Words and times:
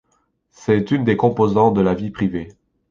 C'est 0.49 0.89
une 0.89 1.03
des 1.03 1.15
composantes 1.15 1.75
de 1.75 1.81
la 1.81 1.93
vie 1.93 2.09
privée. 2.09 2.55